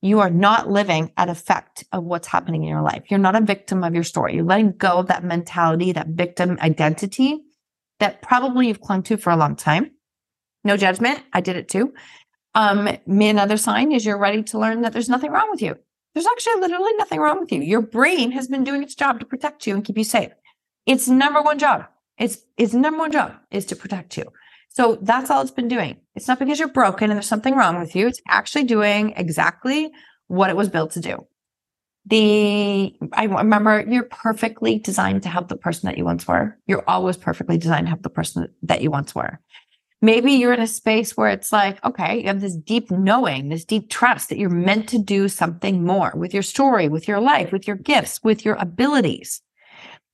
You 0.00 0.20
are 0.20 0.30
not 0.30 0.70
living 0.70 1.12
at 1.18 1.28
effect 1.28 1.84
of 1.92 2.04
what's 2.04 2.28
happening 2.28 2.62
in 2.62 2.68
your 2.70 2.80
life. 2.80 3.02
You're 3.10 3.18
not 3.18 3.36
a 3.36 3.42
victim 3.42 3.84
of 3.84 3.94
your 3.94 4.04
story. 4.04 4.34
You're 4.34 4.44
letting 4.44 4.72
go 4.72 4.98
of 4.98 5.08
that 5.08 5.22
mentality, 5.22 5.92
that 5.92 6.08
victim 6.08 6.56
identity 6.62 7.42
that 8.00 8.22
probably 8.22 8.68
you've 8.68 8.80
clung 8.80 9.02
to 9.02 9.18
for 9.18 9.30
a 9.30 9.36
long 9.36 9.54
time. 9.54 9.90
No 10.64 10.78
judgment. 10.78 11.22
I 11.34 11.42
did 11.42 11.56
it 11.56 11.68
too. 11.68 11.92
Um, 12.54 12.88
another 13.06 13.58
sign 13.58 13.92
is 13.92 14.06
you're 14.06 14.16
ready 14.16 14.42
to 14.44 14.58
learn 14.58 14.80
that 14.80 14.94
there's 14.94 15.10
nothing 15.10 15.32
wrong 15.32 15.48
with 15.50 15.60
you. 15.60 15.76
There's 16.14 16.26
actually 16.26 16.62
literally 16.62 16.94
nothing 16.94 17.20
wrong 17.20 17.40
with 17.40 17.52
you. 17.52 17.60
Your 17.60 17.82
brain 17.82 18.30
has 18.32 18.48
been 18.48 18.64
doing 18.64 18.82
its 18.82 18.94
job 18.94 19.20
to 19.20 19.26
protect 19.26 19.66
you 19.66 19.74
and 19.74 19.84
keep 19.84 19.98
you 19.98 20.04
safe. 20.04 20.32
Its 20.86 21.06
number 21.06 21.42
one 21.42 21.58
job. 21.58 21.84
Its 22.16 22.38
its 22.56 22.72
number 22.72 23.00
one 23.00 23.12
job 23.12 23.34
is 23.50 23.66
to 23.66 23.76
protect 23.76 24.16
you. 24.16 24.24
So 24.76 24.98
that's 25.00 25.30
all 25.30 25.40
it's 25.40 25.50
been 25.50 25.68
doing. 25.68 25.96
It's 26.14 26.28
not 26.28 26.38
because 26.38 26.58
you're 26.58 26.68
broken 26.68 27.10
and 27.10 27.16
there's 27.16 27.26
something 27.26 27.56
wrong 27.56 27.80
with 27.80 27.96
you. 27.96 28.08
It's 28.08 28.20
actually 28.28 28.64
doing 28.64 29.14
exactly 29.16 29.90
what 30.26 30.50
it 30.50 30.56
was 30.56 30.68
built 30.68 30.90
to 30.92 31.00
do. 31.00 31.26
The 32.04 32.94
I 33.14 33.24
remember 33.24 33.82
you're 33.88 34.02
perfectly 34.02 34.78
designed 34.78 35.22
to 35.22 35.30
help 35.30 35.48
the 35.48 35.56
person 35.56 35.86
that 35.86 35.96
you 35.96 36.04
once 36.04 36.28
were. 36.28 36.58
You're 36.66 36.84
always 36.86 37.16
perfectly 37.16 37.56
designed 37.56 37.86
to 37.86 37.88
help 37.88 38.02
the 38.02 38.10
person 38.10 38.48
that 38.64 38.82
you 38.82 38.90
once 38.90 39.14
were. 39.14 39.40
Maybe 40.02 40.32
you're 40.32 40.52
in 40.52 40.60
a 40.60 40.66
space 40.66 41.16
where 41.16 41.30
it's 41.30 41.52
like, 41.52 41.82
okay, 41.82 42.20
you 42.20 42.26
have 42.26 42.42
this 42.42 42.54
deep 42.54 42.90
knowing, 42.90 43.48
this 43.48 43.64
deep 43.64 43.88
trust 43.88 44.28
that 44.28 44.36
you're 44.36 44.50
meant 44.50 44.90
to 44.90 44.98
do 44.98 45.28
something 45.28 45.86
more 45.86 46.12
with 46.14 46.34
your 46.34 46.42
story, 46.42 46.90
with 46.90 47.08
your 47.08 47.18
life, 47.18 47.50
with 47.50 47.66
your 47.66 47.76
gifts, 47.76 48.22
with 48.22 48.44
your 48.44 48.56
abilities. 48.56 49.40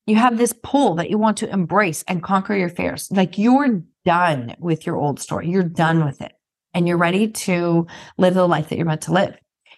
You 0.07 0.17
have 0.17 0.39
this 0.39 0.55
pull 0.63 0.95
that 0.95 1.11
you 1.11 1.19
want 1.19 1.37
to 1.39 1.51
embrace 1.51 2.05
and 2.07 2.23
conquer 2.23 2.55
your 2.55 2.69
fears. 2.69 3.09
Like 3.11 3.39
you're 3.39 3.83
done 4.05 4.55
with 4.59 4.87
your 4.87 4.97
old 4.97 5.21
story. 5.21 5.49
You're 5.49 5.63
done 5.63 6.05
with 6.05 6.21
it 6.21 6.33
and 6.75 6.89
you're 6.89 6.97
ready 6.97 7.29
to 7.29 7.87
live 8.19 8.35
the 8.35 8.47
life 8.47 8.69
that 8.69 8.77
you're 8.77 8.87
meant 8.87 9.03
to 9.03 9.13
live. 9.13 9.37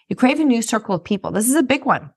You 0.09 0.15
crave 0.15 0.39
a 0.39 0.43
new 0.43 0.61
circle 0.61 0.95
of 0.95 1.03
people. 1.03 1.31
This 1.31 1.49
is 1.49 1.55
a 1.55 1.63
big 1.63 1.85
one 1.85 2.11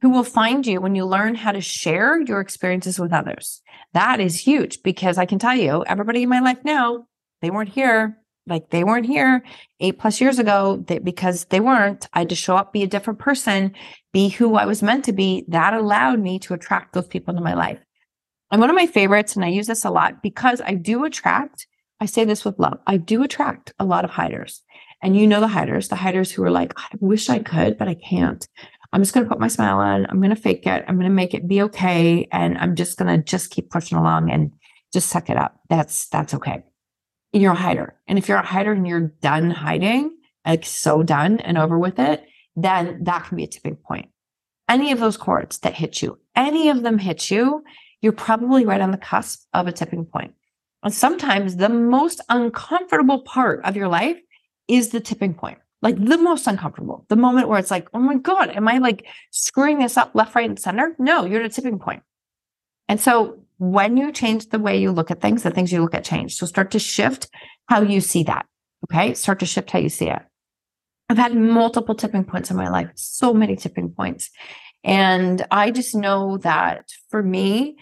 who 0.00 0.10
will 0.10 0.24
find 0.24 0.66
you 0.66 0.80
when 0.80 0.96
you 0.96 1.06
learn 1.06 1.36
how 1.36 1.52
to 1.52 1.60
share 1.60 2.20
your 2.20 2.40
experiences 2.40 2.98
with 2.98 3.12
others. 3.12 3.62
That 3.92 4.20
is 4.20 4.40
huge 4.40 4.82
because 4.82 5.16
I 5.16 5.26
can 5.26 5.38
tell 5.38 5.54
you, 5.54 5.84
everybody 5.86 6.24
in 6.24 6.28
my 6.28 6.40
life 6.40 6.58
now, 6.64 7.06
they 7.40 7.50
weren't 7.50 7.68
here. 7.68 8.18
Like 8.44 8.70
they 8.70 8.82
weren't 8.82 9.06
here 9.06 9.44
eight 9.78 10.00
plus 10.00 10.20
years 10.20 10.40
ago 10.40 10.82
they, 10.88 10.98
because 10.98 11.44
they 11.44 11.60
weren't. 11.60 12.08
I 12.12 12.20
had 12.20 12.28
to 12.30 12.34
show 12.34 12.56
up, 12.56 12.72
be 12.72 12.82
a 12.82 12.88
different 12.88 13.20
person, 13.20 13.72
be 14.12 14.30
who 14.30 14.56
I 14.56 14.66
was 14.66 14.82
meant 14.82 15.04
to 15.04 15.12
be. 15.12 15.44
That 15.46 15.74
allowed 15.74 16.18
me 16.18 16.40
to 16.40 16.54
attract 16.54 16.92
those 16.92 17.06
people 17.06 17.30
into 17.30 17.44
my 17.44 17.54
life. 17.54 17.78
And 18.52 18.60
one 18.60 18.68
of 18.68 18.76
my 18.76 18.86
favorites, 18.86 19.34
and 19.34 19.44
I 19.44 19.48
use 19.48 19.66
this 19.66 19.84
a 19.84 19.90
lot 19.90 20.22
because 20.22 20.60
I 20.60 20.74
do 20.74 21.04
attract, 21.04 21.66
I 22.00 22.06
say 22.06 22.26
this 22.26 22.44
with 22.44 22.58
love, 22.58 22.78
I 22.86 22.98
do 22.98 23.22
attract 23.22 23.72
a 23.78 23.84
lot 23.86 24.04
of 24.04 24.10
hiders. 24.10 24.62
And 25.02 25.16
you 25.16 25.26
know 25.26 25.40
the 25.40 25.48
hiders, 25.48 25.88
the 25.88 25.96
hiders 25.96 26.30
who 26.30 26.44
are 26.44 26.50
like, 26.50 26.74
I 26.78 26.88
wish 27.00 27.30
I 27.30 27.38
could, 27.38 27.78
but 27.78 27.88
I 27.88 27.94
can't. 27.94 28.46
I'm 28.92 29.00
just 29.00 29.14
going 29.14 29.24
to 29.24 29.30
put 29.30 29.40
my 29.40 29.48
smile 29.48 29.78
on. 29.78 30.06
I'm 30.06 30.18
going 30.18 30.34
to 30.34 30.40
fake 30.40 30.66
it. 30.66 30.84
I'm 30.86 30.96
going 30.96 31.08
to 31.08 31.14
make 31.14 31.32
it 31.32 31.48
be 31.48 31.62
okay. 31.62 32.28
And 32.30 32.58
I'm 32.58 32.76
just 32.76 32.98
going 32.98 33.16
to 33.16 33.24
just 33.24 33.50
keep 33.50 33.70
pushing 33.70 33.96
along 33.96 34.30
and 34.30 34.52
just 34.92 35.08
suck 35.08 35.30
it 35.30 35.38
up. 35.38 35.58
That's, 35.70 36.08
that's 36.08 36.34
okay. 36.34 36.62
You're 37.32 37.52
a 37.52 37.56
hider. 37.56 37.94
And 38.06 38.18
if 38.18 38.28
you're 38.28 38.38
a 38.38 38.44
hider 38.44 38.72
and 38.72 38.86
you're 38.86 39.12
done 39.22 39.50
hiding, 39.50 40.14
like 40.46 40.66
so 40.66 41.02
done 41.02 41.40
and 41.40 41.56
over 41.56 41.78
with 41.78 41.98
it, 41.98 42.22
then 42.54 43.02
that 43.04 43.24
can 43.24 43.38
be 43.38 43.44
a 43.44 43.46
tipping 43.46 43.76
point. 43.76 44.10
Any 44.68 44.92
of 44.92 45.00
those 45.00 45.16
chords 45.16 45.58
that 45.60 45.74
hit 45.74 46.02
you, 46.02 46.18
any 46.36 46.68
of 46.68 46.82
them 46.82 46.98
hit 46.98 47.30
you, 47.30 47.64
you're 48.02 48.12
probably 48.12 48.66
right 48.66 48.80
on 48.80 48.90
the 48.90 48.98
cusp 48.98 49.46
of 49.54 49.66
a 49.66 49.72
tipping 49.72 50.04
point. 50.04 50.34
And 50.82 50.92
sometimes 50.92 51.56
the 51.56 51.68
most 51.68 52.20
uncomfortable 52.28 53.22
part 53.22 53.64
of 53.64 53.76
your 53.76 53.88
life 53.88 54.18
is 54.68 54.90
the 54.90 55.00
tipping 55.00 55.32
point, 55.32 55.58
like 55.80 55.96
the 55.96 56.18
most 56.18 56.46
uncomfortable, 56.46 57.06
the 57.08 57.16
moment 57.16 57.48
where 57.48 57.58
it's 57.58 57.70
like, 57.70 57.88
oh 57.94 58.00
my 58.00 58.16
God, 58.16 58.50
am 58.50 58.68
I 58.68 58.78
like 58.78 59.06
screwing 59.30 59.78
this 59.78 59.96
up 59.96 60.10
left, 60.14 60.34
right, 60.34 60.48
and 60.48 60.58
center? 60.58 60.94
No, 60.98 61.24
you're 61.24 61.40
at 61.40 61.46
a 61.46 61.54
tipping 61.54 61.78
point. 61.78 62.02
And 62.88 63.00
so 63.00 63.38
when 63.58 63.96
you 63.96 64.10
change 64.10 64.48
the 64.48 64.58
way 64.58 64.76
you 64.76 64.90
look 64.90 65.12
at 65.12 65.20
things, 65.20 65.44
the 65.44 65.50
things 65.52 65.72
you 65.72 65.80
look 65.80 65.94
at 65.94 66.04
change. 66.04 66.34
So 66.34 66.46
start 66.46 66.72
to 66.72 66.80
shift 66.80 67.28
how 67.66 67.82
you 67.82 68.00
see 68.00 68.24
that. 68.24 68.46
Okay. 68.84 69.14
Start 69.14 69.38
to 69.38 69.46
shift 69.46 69.70
how 69.70 69.78
you 69.78 69.88
see 69.88 70.08
it. 70.08 70.20
I've 71.08 71.18
had 71.18 71.36
multiple 71.36 71.94
tipping 71.94 72.24
points 72.24 72.50
in 72.50 72.56
my 72.56 72.68
life, 72.68 72.90
so 72.94 73.32
many 73.32 73.54
tipping 73.54 73.90
points. 73.90 74.30
And 74.84 75.46
I 75.50 75.70
just 75.70 75.94
know 75.94 76.38
that 76.38 76.88
for 77.10 77.22
me, 77.22 77.76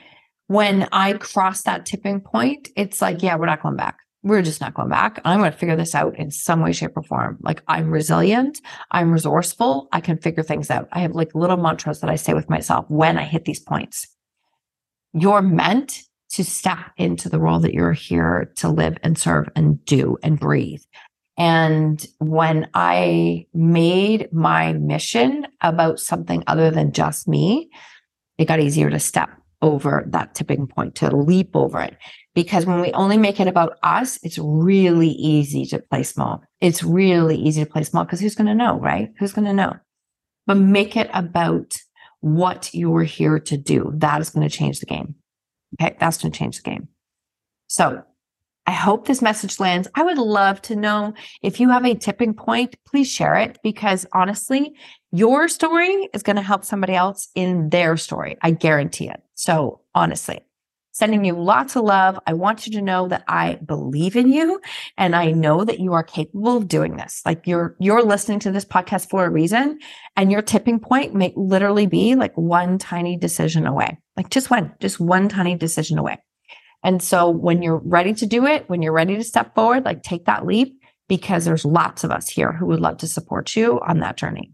when 0.46 0.88
I 0.92 1.12
cross 1.14 1.62
that 1.62 1.86
tipping 1.86 2.20
point, 2.20 2.68
it's 2.76 3.00
like, 3.00 3.22
yeah, 3.22 3.36
we're 3.36 3.46
not 3.46 3.62
going 3.62 3.76
back. 3.76 3.98
We're 4.22 4.42
just 4.42 4.60
not 4.60 4.74
going 4.74 4.90
back. 4.90 5.20
I'm 5.24 5.38
going 5.38 5.50
to 5.50 5.56
figure 5.56 5.76
this 5.76 5.94
out 5.94 6.18
in 6.18 6.30
some 6.30 6.60
way, 6.60 6.72
shape, 6.72 6.96
or 6.96 7.02
form. 7.02 7.38
Like 7.40 7.62
I'm 7.68 7.90
resilient. 7.90 8.60
I'm 8.90 9.12
resourceful. 9.12 9.88
I 9.92 10.00
can 10.00 10.18
figure 10.18 10.42
things 10.42 10.70
out. 10.70 10.88
I 10.92 11.00
have 11.00 11.12
like 11.12 11.34
little 11.34 11.56
mantras 11.56 12.00
that 12.00 12.10
I 12.10 12.16
say 12.16 12.34
with 12.34 12.50
myself 12.50 12.84
when 12.88 13.16
I 13.16 13.24
hit 13.24 13.46
these 13.46 13.60
points. 13.60 14.06
You're 15.14 15.40
meant 15.40 16.02
to 16.32 16.44
step 16.44 16.78
into 16.96 17.28
the 17.28 17.40
role 17.40 17.60
that 17.60 17.74
you're 17.74 17.92
here 17.92 18.52
to 18.56 18.68
live 18.68 18.96
and 19.02 19.16
serve 19.16 19.48
and 19.56 19.84
do 19.84 20.16
and 20.22 20.38
breathe. 20.38 20.82
And 21.40 22.06
when 22.18 22.68
I 22.74 23.46
made 23.54 24.30
my 24.30 24.74
mission 24.74 25.46
about 25.62 25.98
something 25.98 26.44
other 26.46 26.70
than 26.70 26.92
just 26.92 27.26
me, 27.26 27.70
it 28.36 28.44
got 28.44 28.60
easier 28.60 28.90
to 28.90 29.00
step 29.00 29.30
over 29.62 30.04
that 30.08 30.34
tipping 30.34 30.66
point, 30.66 30.96
to 30.96 31.16
leap 31.16 31.56
over 31.56 31.80
it. 31.80 31.96
Because 32.34 32.66
when 32.66 32.82
we 32.82 32.92
only 32.92 33.16
make 33.16 33.40
it 33.40 33.48
about 33.48 33.78
us, 33.82 34.18
it's 34.22 34.36
really 34.36 35.08
easy 35.08 35.64
to 35.64 35.78
play 35.78 36.02
small. 36.02 36.42
It's 36.60 36.82
really 36.82 37.36
easy 37.36 37.64
to 37.64 37.70
play 37.70 37.84
small 37.84 38.04
because 38.04 38.20
who's 38.20 38.34
going 38.34 38.46
to 38.48 38.54
know, 38.54 38.78
right? 38.78 39.08
Who's 39.18 39.32
going 39.32 39.46
to 39.46 39.54
know? 39.54 39.76
But 40.46 40.58
make 40.58 40.94
it 40.94 41.08
about 41.14 41.78
what 42.20 42.68
you're 42.74 43.04
here 43.04 43.38
to 43.38 43.56
do. 43.56 43.92
That 43.94 44.20
is 44.20 44.28
going 44.28 44.46
to 44.46 44.54
change 44.54 44.80
the 44.80 44.86
game. 44.86 45.14
Okay. 45.80 45.96
That's 45.98 46.18
going 46.18 46.32
to 46.32 46.38
change 46.38 46.58
the 46.58 46.70
game. 46.70 46.88
So 47.66 48.02
I 48.66 48.72
hope 48.72 49.06
this 49.06 49.22
message 49.22 49.58
lands. 49.58 49.88
I 49.94 50.02
would 50.02 50.18
love 50.18 50.62
to 50.62 50.76
know 50.76 51.14
if 51.42 51.60
you 51.60 51.70
have 51.70 51.84
a 51.84 51.94
tipping 51.94 52.34
point, 52.34 52.76
please 52.86 53.10
share 53.10 53.34
it 53.36 53.58
because 53.62 54.06
honestly, 54.12 54.74
your 55.12 55.48
story 55.48 56.08
is 56.12 56.22
going 56.22 56.36
to 56.36 56.42
help 56.42 56.64
somebody 56.64 56.94
else 56.94 57.28
in 57.34 57.70
their 57.70 57.96
story. 57.96 58.36
I 58.42 58.52
guarantee 58.52 59.08
it. 59.08 59.20
So 59.34 59.80
honestly, 59.94 60.40
sending 60.92 61.24
you 61.24 61.32
lots 61.32 61.76
of 61.76 61.84
love. 61.84 62.18
I 62.26 62.34
want 62.34 62.66
you 62.66 62.72
to 62.74 62.82
know 62.82 63.08
that 63.08 63.24
I 63.26 63.54
believe 63.54 64.16
in 64.16 64.30
you 64.30 64.60
and 64.98 65.16
I 65.16 65.32
know 65.32 65.64
that 65.64 65.80
you 65.80 65.94
are 65.94 66.02
capable 66.02 66.56
of 66.56 66.68
doing 66.68 66.96
this. 66.96 67.22
Like 67.24 67.46
you're, 67.46 67.76
you're 67.80 68.02
listening 68.02 68.40
to 68.40 68.52
this 68.52 68.64
podcast 68.64 69.08
for 69.08 69.24
a 69.24 69.30
reason 69.30 69.78
and 70.16 70.30
your 70.30 70.42
tipping 70.42 70.78
point 70.78 71.14
may 71.14 71.32
literally 71.36 71.86
be 71.86 72.14
like 72.14 72.36
one 72.36 72.78
tiny 72.78 73.16
decision 73.16 73.66
away. 73.66 73.98
Like 74.16 74.30
just 74.30 74.50
one, 74.50 74.74
just 74.80 75.00
one 75.00 75.28
tiny 75.28 75.54
decision 75.54 75.98
away. 75.98 76.18
And 76.82 77.02
so 77.02 77.28
when 77.28 77.62
you're 77.62 77.82
ready 77.84 78.14
to 78.14 78.26
do 78.26 78.46
it, 78.46 78.68
when 78.68 78.82
you're 78.82 78.92
ready 78.92 79.16
to 79.16 79.24
step 79.24 79.54
forward, 79.54 79.84
like 79.84 80.02
take 80.02 80.24
that 80.24 80.46
leap, 80.46 80.80
because 81.08 81.44
there's 81.44 81.64
lots 81.64 82.04
of 82.04 82.10
us 82.10 82.28
here 82.28 82.52
who 82.52 82.66
would 82.66 82.80
love 82.80 82.98
to 82.98 83.08
support 83.08 83.56
you 83.56 83.80
on 83.80 83.98
that 83.98 84.16
journey. 84.16 84.52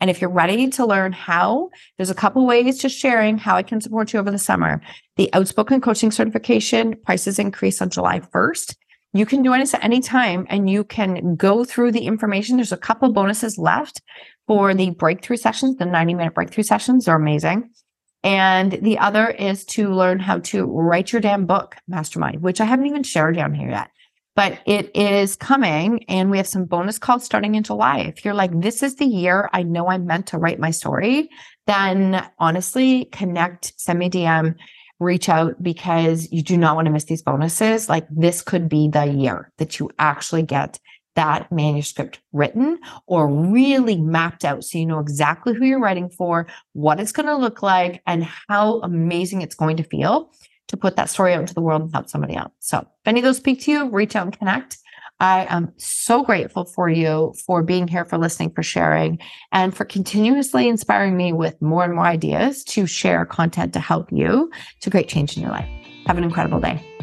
And 0.00 0.10
if 0.10 0.20
you're 0.20 0.30
ready 0.30 0.68
to 0.68 0.86
learn 0.86 1.12
how, 1.12 1.70
there's 1.96 2.10
a 2.10 2.14
couple 2.14 2.46
ways 2.46 2.78
to 2.78 2.88
sharing 2.88 3.38
how 3.38 3.56
I 3.56 3.62
can 3.62 3.80
support 3.80 4.12
you 4.12 4.20
over 4.20 4.30
the 4.30 4.38
summer. 4.38 4.80
The 5.16 5.32
outspoken 5.32 5.80
coaching 5.80 6.10
certification 6.10 6.96
prices 7.04 7.38
increase 7.38 7.80
on 7.80 7.90
July 7.90 8.20
1st. 8.20 8.76
You 9.14 9.24
can 9.24 9.42
do 9.42 9.54
it 9.54 9.74
at 9.74 9.82
any 9.82 10.00
time 10.00 10.46
and 10.50 10.68
you 10.68 10.84
can 10.84 11.36
go 11.36 11.64
through 11.64 11.92
the 11.92 12.06
information. 12.06 12.56
There's 12.56 12.72
a 12.72 12.76
couple 12.76 13.12
bonuses 13.12 13.56
left 13.56 14.02
for 14.46 14.74
the 14.74 14.90
breakthrough 14.90 15.38
sessions. 15.38 15.76
The 15.76 15.86
90 15.86 16.14
minute 16.14 16.34
breakthrough 16.34 16.64
sessions 16.64 17.08
are 17.08 17.16
amazing. 17.16 17.70
And 18.26 18.72
the 18.72 18.98
other 18.98 19.28
is 19.28 19.64
to 19.66 19.88
learn 19.88 20.18
how 20.18 20.40
to 20.40 20.64
write 20.64 21.12
your 21.12 21.20
damn 21.20 21.46
book, 21.46 21.76
Mastermind, 21.86 22.42
which 22.42 22.60
I 22.60 22.64
haven't 22.64 22.86
even 22.86 23.04
shared 23.04 23.36
down 23.36 23.54
here 23.54 23.70
yet 23.70 23.90
but 24.36 24.58
it 24.66 24.94
is 24.94 25.34
coming 25.34 26.04
and 26.08 26.30
we 26.30 26.36
have 26.36 26.46
some 26.46 26.66
bonus 26.66 26.98
calls 26.98 27.24
starting 27.24 27.54
in 27.54 27.62
July. 27.62 28.00
If 28.00 28.22
you're 28.24 28.34
like, 28.34 28.60
this 28.60 28.82
is 28.82 28.96
the 28.96 29.06
year 29.06 29.48
I 29.52 29.62
know 29.62 29.88
I'm 29.88 30.06
meant 30.06 30.26
to 30.28 30.38
write 30.38 30.60
my 30.60 30.70
story, 30.70 31.30
then 31.66 32.24
honestly 32.38 33.06
connect, 33.06 33.72
send 33.78 33.98
me 33.98 34.10
DM, 34.10 34.54
reach 35.00 35.30
out 35.30 35.60
because 35.62 36.30
you 36.30 36.42
do 36.42 36.58
not 36.58 36.76
want 36.76 36.84
to 36.84 36.92
miss 36.92 37.04
these 37.04 37.22
bonuses. 37.22 37.88
Like 37.88 38.06
this 38.10 38.42
could 38.42 38.68
be 38.68 38.88
the 38.88 39.06
year 39.06 39.50
that 39.56 39.80
you 39.80 39.90
actually 39.98 40.42
get 40.42 40.78
that 41.16 41.50
manuscript 41.50 42.20
written 42.32 42.78
or 43.06 43.28
really 43.28 43.96
mapped 43.96 44.44
out 44.44 44.62
so 44.64 44.78
you 44.78 44.86
know 44.86 45.00
exactly 45.00 45.54
who 45.54 45.64
you're 45.64 45.80
writing 45.80 46.08
for, 46.08 46.46
what 46.72 47.00
it's 47.00 47.12
going 47.12 47.26
to 47.26 47.36
look 47.36 47.62
like, 47.62 48.02
and 48.06 48.24
how 48.48 48.80
amazing 48.80 49.42
it's 49.42 49.54
going 49.54 49.76
to 49.78 49.82
feel 49.82 50.30
to 50.68 50.76
put 50.76 50.96
that 50.96 51.10
story 51.10 51.32
out 51.32 51.40
into 51.40 51.54
the 51.54 51.60
world 51.60 51.82
and 51.82 51.92
help 51.92 52.08
somebody 52.08 52.34
else. 52.34 52.52
So 52.60 52.78
if 52.78 52.86
any 53.06 53.20
of 53.20 53.24
those 53.24 53.36
speak 53.38 53.60
to 53.62 53.70
you, 53.70 53.90
reach 53.90 54.16
out 54.16 54.26
and 54.26 54.38
connect. 54.38 54.78
I 55.18 55.46
am 55.48 55.72
so 55.78 56.22
grateful 56.22 56.66
for 56.66 56.90
you 56.90 57.34
for 57.46 57.62
being 57.62 57.88
here, 57.88 58.04
for 58.04 58.18
listening, 58.18 58.50
for 58.50 58.62
sharing, 58.62 59.18
and 59.50 59.74
for 59.74 59.86
continuously 59.86 60.68
inspiring 60.68 61.16
me 61.16 61.32
with 61.32 61.60
more 61.62 61.84
and 61.84 61.94
more 61.94 62.04
ideas 62.04 62.62
to 62.64 62.86
share 62.86 63.24
content 63.24 63.72
to 63.72 63.80
help 63.80 64.12
you 64.12 64.50
to 64.80 64.90
create 64.90 65.08
change 65.08 65.36
in 65.36 65.42
your 65.42 65.52
life. 65.52 65.68
Have 66.06 66.18
an 66.18 66.24
incredible 66.24 66.60
day. 66.60 66.95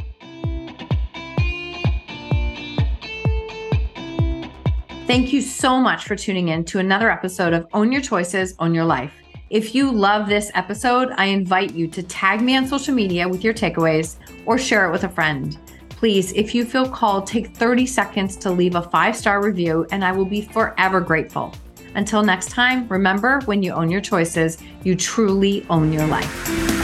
Thank 5.05 5.33
you 5.33 5.41
so 5.41 5.81
much 5.81 6.05
for 6.05 6.15
tuning 6.15 6.47
in 6.47 6.63
to 6.63 6.79
another 6.79 7.11
episode 7.11 7.51
of 7.51 7.67
Own 7.73 7.91
Your 7.91 8.01
Choices, 8.01 8.55
Own 8.59 8.73
Your 8.73 8.85
Life. 8.85 9.11
If 9.49 9.75
you 9.75 9.91
love 9.91 10.29
this 10.29 10.49
episode, 10.55 11.09
I 11.17 11.25
invite 11.25 11.73
you 11.73 11.89
to 11.89 12.01
tag 12.01 12.39
me 12.39 12.55
on 12.55 12.65
social 12.65 12.95
media 12.95 13.27
with 13.27 13.43
your 13.43 13.53
takeaways 13.53 14.15
or 14.45 14.57
share 14.57 14.87
it 14.87 14.93
with 14.93 15.03
a 15.03 15.09
friend. 15.09 15.57
Please, 15.89 16.31
if 16.31 16.55
you 16.55 16.63
feel 16.63 16.87
called, 16.87 17.27
take 17.27 17.53
30 17.53 17.85
seconds 17.85 18.37
to 18.37 18.49
leave 18.49 18.75
a 18.75 18.81
five 18.81 19.17
star 19.17 19.43
review, 19.43 19.85
and 19.91 20.05
I 20.05 20.13
will 20.13 20.25
be 20.25 20.41
forever 20.41 21.01
grateful. 21.01 21.53
Until 21.95 22.23
next 22.23 22.51
time, 22.51 22.87
remember 22.87 23.41
when 23.43 23.61
you 23.61 23.73
own 23.73 23.91
your 23.91 24.01
choices, 24.01 24.57
you 24.83 24.95
truly 24.95 25.65
own 25.69 25.91
your 25.91 26.07
life. 26.07 26.82